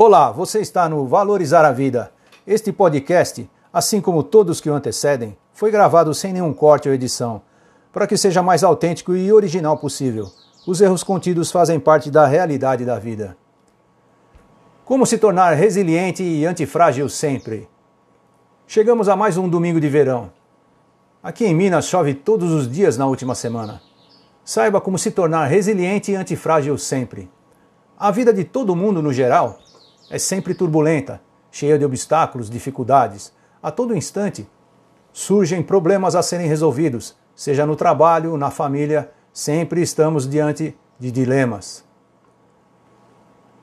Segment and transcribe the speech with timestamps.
[0.00, 2.12] Olá, você está no Valorizar a Vida.
[2.46, 7.42] Este podcast, assim como todos que o antecedem, foi gravado sem nenhum corte ou edição,
[7.92, 10.30] para que seja mais autêntico e original possível.
[10.64, 13.36] Os erros contidos fazem parte da realidade da vida.
[14.84, 17.68] Como se tornar resiliente e antifrágil sempre?
[18.68, 20.30] Chegamos a mais um domingo de verão.
[21.20, 23.82] Aqui em Minas chove todos os dias na última semana.
[24.44, 27.28] Saiba como se tornar resiliente e antifrágil sempre.
[27.98, 29.58] A vida de todo mundo, no geral,
[30.10, 33.32] é sempre turbulenta, cheia de obstáculos, dificuldades.
[33.62, 34.48] A todo instante
[35.12, 41.84] surgem problemas a serem resolvidos, seja no trabalho, na família, sempre estamos diante de dilemas.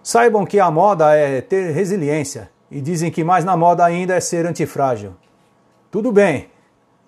[0.03, 4.19] Saibam que a moda é ter resiliência e dizem que mais na moda ainda é
[4.19, 5.15] ser antifrágil.
[5.89, 6.49] Tudo bem.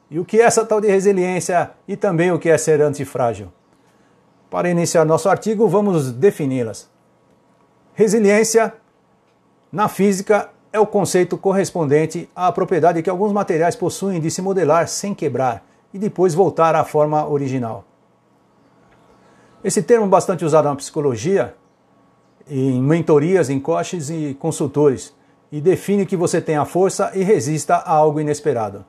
[0.09, 3.51] E o que é essa tal de resiliência e também o que é ser antifrágil?
[4.49, 6.89] Para iniciar nosso artigo, vamos defini-las.
[7.93, 8.73] Resiliência
[9.71, 14.87] na física, é o conceito correspondente à propriedade que alguns materiais possuem de se modelar
[14.87, 17.83] sem quebrar e depois voltar à forma original.
[19.63, 21.55] Esse termo bastante usado na psicologia,
[22.47, 25.13] em mentorias, em coaches e consultores,
[25.51, 28.85] e define que você tenha força e resista a algo inesperado.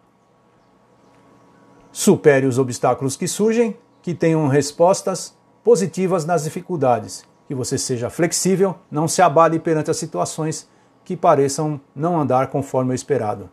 [1.91, 8.77] Supere os obstáculos que surgem, que tenham respostas positivas nas dificuldades que você seja flexível,
[8.91, 10.68] não se abale perante as situações
[11.02, 13.48] que pareçam não andar conforme o esperado.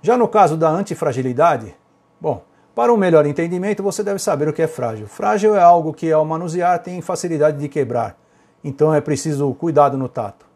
[0.00, 1.74] Já no caso da antifragilidade,
[2.20, 5.08] bom, para um melhor entendimento você deve saber o que é frágil.
[5.08, 8.16] Frágil é algo que ao manusear tem facilidade de quebrar,
[8.62, 10.46] então é preciso cuidado no tato.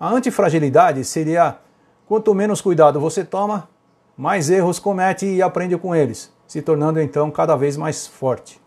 [0.00, 1.58] A antifragilidade seria
[2.06, 3.68] quanto menos cuidado você toma,
[4.16, 8.63] mais erros comete e aprende com eles, se tornando então cada vez mais forte.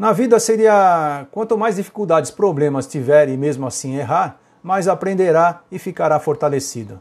[0.00, 5.78] Na vida seria quanto mais dificuldades, problemas tiver e mesmo assim errar, mais aprenderá e
[5.78, 6.98] ficará fortalecido.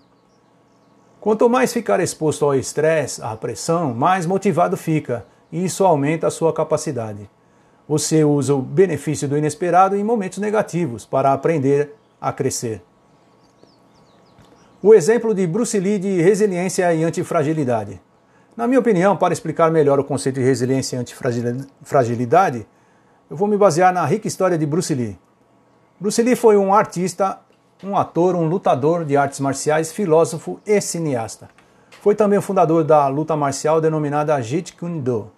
[1.22, 6.30] Quanto mais ficar exposto ao estresse, à pressão, mais motivado fica, e isso aumenta a
[6.30, 7.30] sua capacidade.
[7.88, 12.82] Você usa o benefício do inesperado em momentos negativos para aprender a crescer.
[14.84, 18.02] O exemplo de Bruce Lee de resiliência e antifragilidade.
[18.58, 22.68] Na minha opinião, para explicar melhor o conceito de resiliência e antifragilidade,
[23.30, 25.18] eu vou me basear na rica história de Bruce Lee.
[26.00, 27.40] Bruce Lee foi um artista,
[27.84, 31.48] um ator, um lutador de artes marciais, filósofo e cineasta.
[32.02, 35.30] Foi também o fundador da luta marcial denominada Jeet Kune Do,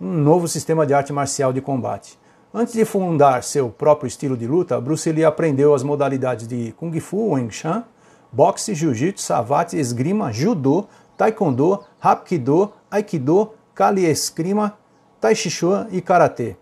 [0.00, 2.16] um novo sistema de arte marcial de combate.
[2.54, 6.92] Antes de fundar seu próprio estilo de luta, Bruce Lee aprendeu as modalidades de Kung
[7.00, 7.82] Fu, Wing Chun,
[8.30, 10.84] boxe, jiu-jitsu, savate, esgrima, judô,
[11.16, 14.78] taekwondo, hapkido, aikido, kali esgrima,
[15.20, 16.56] tai chi chuan e karatê.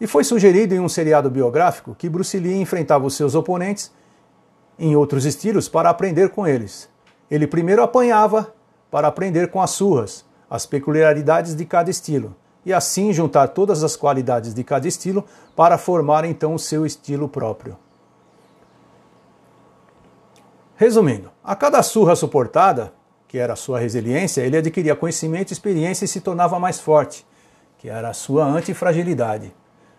[0.00, 3.92] E foi sugerido em um seriado biográfico que Bruce Lee enfrentava os seus oponentes
[4.78, 6.88] em outros estilos para aprender com eles.
[7.30, 8.54] Ele primeiro apanhava
[8.90, 13.96] para aprender com as surras, as peculiaridades de cada estilo, e assim juntar todas as
[13.96, 15.24] qualidades de cada estilo
[15.56, 17.76] para formar então o seu estilo próprio.
[20.76, 22.92] Resumindo, a cada surra suportada,
[23.26, 27.26] que era a sua resiliência, ele adquiria conhecimento, experiência e se tornava mais forte,
[27.78, 29.52] que era a sua antifragilidade.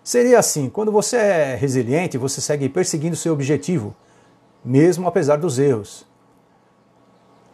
[0.03, 3.95] Seria assim: quando você é resiliente, você segue perseguindo seu objetivo,
[4.63, 6.07] mesmo apesar dos erros.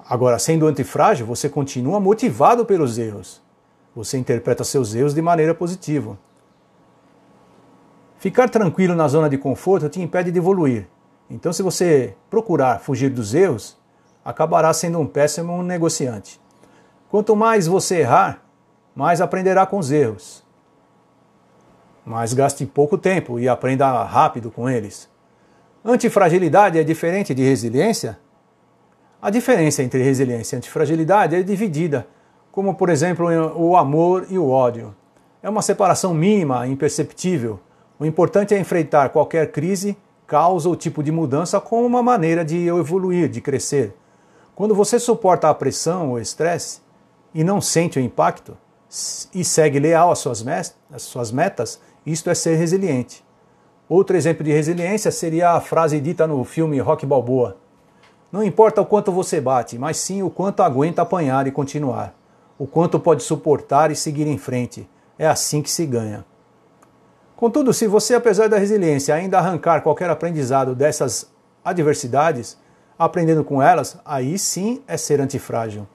[0.07, 3.41] Agora, sendo antifrágil, você continua motivado pelos erros.
[3.95, 6.17] Você interpreta seus erros de maneira positiva.
[8.19, 10.88] Ficar tranquilo na zona de conforto te impede de evoluir.
[11.29, 13.78] Então, se você procurar fugir dos erros,
[14.23, 16.39] acabará sendo um péssimo negociante.
[17.09, 18.44] Quanto mais você errar,
[18.95, 20.44] mais aprenderá com os erros
[22.05, 25.09] mas gaste pouco tempo e aprenda rápido com eles.
[25.83, 28.19] Antifragilidade é diferente de resiliência?
[29.21, 32.07] A diferença entre resiliência e antifragilidade é dividida,
[32.51, 34.95] como por exemplo o amor e o ódio.
[35.41, 37.59] É uma separação mínima, imperceptível.
[37.99, 39.97] O importante é enfrentar qualquer crise,
[40.28, 43.96] causa ou tipo de mudança como uma maneira de evoluir, de crescer.
[44.55, 46.81] Quando você suporta a pressão ou estresse
[47.34, 48.58] e não sente o impacto
[49.34, 50.46] e segue leal às suas,
[50.91, 53.25] às suas metas, isto é ser resiliente.
[53.87, 57.57] Outro exemplo de resiliência seria a frase dita no filme Rock Balboa:
[58.31, 62.13] Não importa o quanto você bate, mas sim o quanto aguenta apanhar e continuar.
[62.57, 64.90] O quanto pode suportar e seguir em frente.
[65.17, 66.25] É assim que se ganha.
[67.35, 71.29] Contudo, se você, apesar da resiliência, ainda arrancar qualquer aprendizado dessas
[71.63, 72.58] adversidades,
[72.97, 75.85] aprendendo com elas, aí sim é ser antifrágil.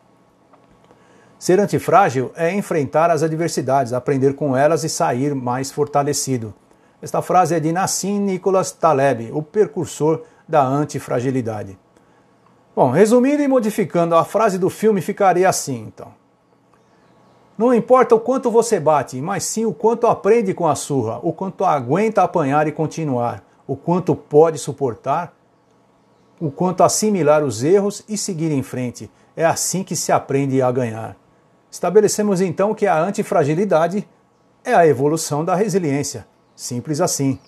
[1.40, 6.52] Ser antifrágil é enfrentar as adversidades, aprender com elas e sair mais fortalecido.
[7.00, 11.78] Esta frase é de Nassim Nicholas Taleb, o precursor da antifragilidade.
[12.76, 16.08] Bom, resumindo e modificando, a frase do filme ficaria assim, então.
[17.56, 21.32] Não importa o quanto você bate, mas sim o quanto aprende com a surra, o
[21.32, 25.34] quanto aguenta apanhar e continuar, o quanto pode suportar,
[26.38, 29.10] o quanto assimilar os erros e seguir em frente.
[29.34, 31.16] É assim que se aprende a ganhar.
[31.70, 34.06] Estabelecemos então que a antifragilidade
[34.64, 36.26] é a evolução da resiliência.
[36.56, 37.38] Simples assim.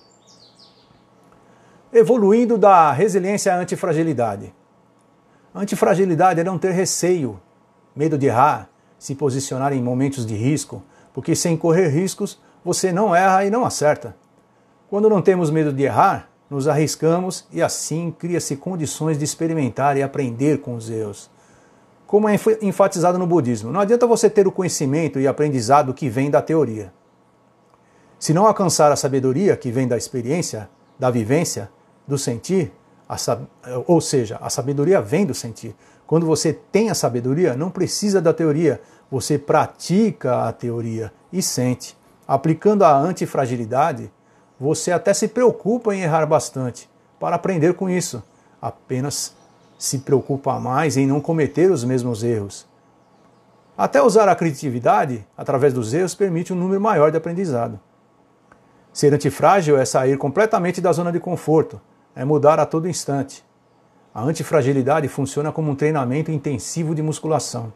[1.92, 4.54] Evoluindo da resiliência à antifragilidade.
[5.54, 7.38] Antifragilidade é não ter receio,
[7.94, 10.82] medo de errar, se posicionar em momentos de risco,
[11.12, 14.16] porque sem correr riscos você não erra e não acerta.
[14.88, 20.02] Quando não temos medo de errar, nos arriscamos e assim cria-se condições de experimentar e
[20.02, 21.30] aprender com os erros.
[22.12, 26.30] Como é enfatizado no budismo, não adianta você ter o conhecimento e aprendizado que vem
[26.30, 26.92] da teoria.
[28.18, 30.68] Se não alcançar a sabedoria que vem da experiência,
[30.98, 31.70] da vivência,
[32.06, 32.70] do sentir,
[33.86, 35.74] ou seja, a sabedoria vem do sentir.
[36.06, 38.78] Quando você tem a sabedoria, não precisa da teoria,
[39.10, 41.96] você pratica a teoria e sente.
[42.28, 44.12] Aplicando a antifragilidade,
[44.60, 48.22] você até se preocupa em errar bastante para aprender com isso.
[48.60, 49.34] Apenas
[49.82, 52.68] se preocupa mais em não cometer os mesmos erros.
[53.76, 57.80] Até usar a criatividade através dos erros permite um número maior de aprendizado.
[58.92, 61.80] Ser antifrágil é sair completamente da zona de conforto,
[62.14, 63.44] é mudar a todo instante.
[64.14, 67.72] A antifragilidade funciona como um treinamento intensivo de musculação.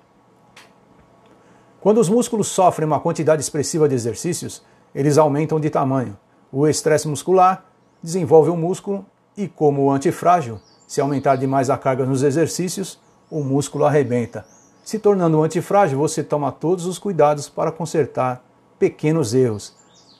[1.80, 4.64] Quando os músculos sofrem uma quantidade expressiva de exercícios,
[4.94, 6.16] eles aumentam de tamanho.
[6.52, 7.64] O estresse muscular
[8.00, 9.04] desenvolve o músculo
[9.36, 13.00] e, como o antifrágil, se aumentar demais a carga nos exercícios,
[13.30, 14.44] o músculo arrebenta.
[14.84, 18.44] Se tornando antifrágil, você toma todos os cuidados para consertar
[18.78, 19.74] pequenos erros,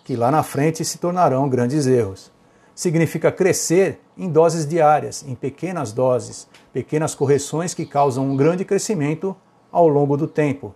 [0.04, 2.34] que lá na frente se tornarão grandes erros
[2.76, 9.34] significa crescer em doses diárias, em pequenas doses, pequenas correções que causam um grande crescimento
[9.72, 10.74] ao longo do tempo.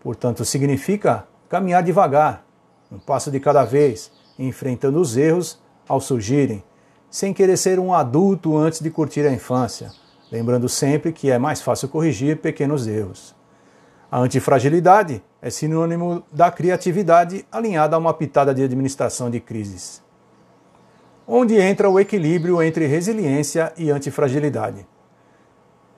[0.00, 2.46] Portanto, significa caminhar devagar,
[2.90, 6.64] um passo de cada vez, enfrentando os erros ao surgirem,
[7.12, 9.92] sem querer ser um adulto antes de curtir a infância,
[10.32, 13.36] lembrando sempre que é mais fácil corrigir pequenos erros.
[14.10, 20.02] A antifragilidade é sinônimo da criatividade alinhada a uma pitada de administração de crises
[21.26, 24.86] onde entra o equilíbrio entre resiliência e antifragilidade.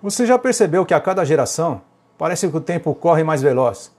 [0.03, 1.81] Você já percebeu que a cada geração
[2.19, 3.91] parece que o tempo corre mais veloz?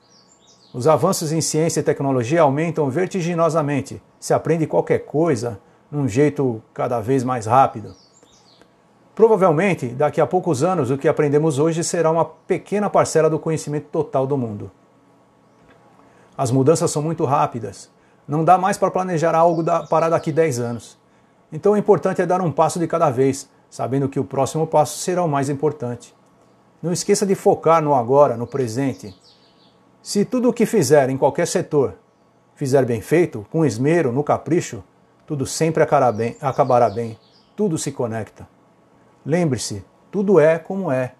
[0.74, 4.02] Os avanços em ciência e tecnologia aumentam vertiginosamente.
[4.20, 5.60] Se aprende qualquer coisa
[5.96, 7.96] num jeito cada vez mais rápido.
[9.16, 13.88] Provavelmente, daqui a poucos anos, o que aprendemos hoje será uma pequena parcela do conhecimento
[13.88, 14.70] total do mundo.
[16.38, 17.90] As mudanças são muito rápidas.
[18.28, 20.98] Não dá mais para planejar algo para daqui 10 anos.
[21.50, 24.98] Então o importante é dar um passo de cada vez, sabendo que o próximo passo
[24.98, 26.14] será o mais importante.
[26.84, 29.16] Não esqueça de focar no agora, no presente.
[30.02, 31.94] Se tudo o que fizer em qualquer setor
[32.54, 34.84] fizer bem feito, com esmero, no capricho,
[35.26, 37.18] tudo sempre acabará bem,
[37.56, 38.48] tudo se conecta.
[39.26, 41.14] Lembre-se, tudo é como é.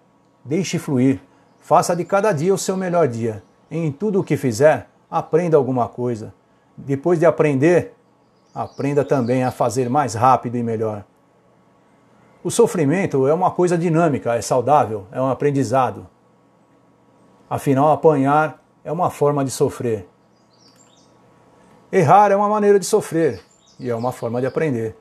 [0.44, 1.20] Deixe fluir.
[1.58, 3.42] Faça de cada dia o seu melhor dia.
[3.68, 6.32] Em tudo o que fizer, aprenda alguma coisa.
[6.76, 7.94] Depois de aprender,
[8.54, 11.04] aprenda também a fazer mais rápido e melhor.
[12.44, 16.06] O sofrimento é uma coisa dinâmica, é saudável, é um aprendizado.
[17.50, 20.06] Afinal, apanhar é uma forma de sofrer.
[21.90, 23.45] Errar é uma maneira de sofrer
[23.78, 24.96] e é uma forma de aprender.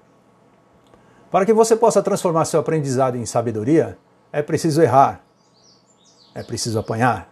[1.32, 3.98] Para que você possa transformar seu aprendizado em sabedoria,
[4.32, 5.22] é preciso errar.
[6.34, 7.29] É preciso apanhar.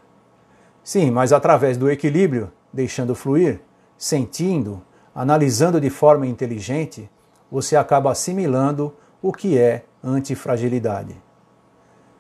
[0.83, 3.61] Sim, mas através do equilíbrio, deixando fluir,
[3.97, 4.81] sentindo,
[5.13, 7.09] analisando de forma inteligente,
[7.51, 11.15] você acaba assimilando o que é antifragilidade.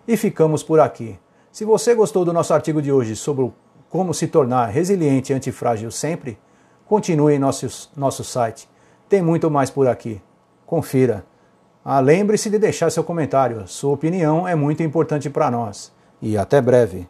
[0.07, 1.19] E ficamos por aqui.
[1.51, 3.51] Se você gostou do nosso artigo de hoje sobre
[3.89, 6.39] como se tornar resiliente e antifrágil sempre,
[6.85, 8.69] continue em nosso, nosso site.
[9.13, 10.19] Tem muito mais por aqui.
[10.65, 11.23] Confira.
[11.85, 13.67] Ah, Lembre-se de deixar seu comentário.
[13.67, 15.93] Sua opinião é muito importante para nós.
[16.19, 17.07] E até breve.